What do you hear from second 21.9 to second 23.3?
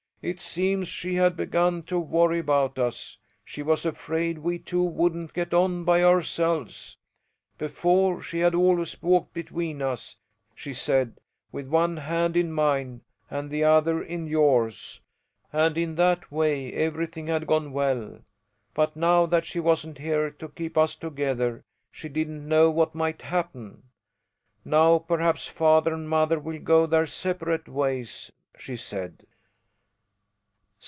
she didn't know what might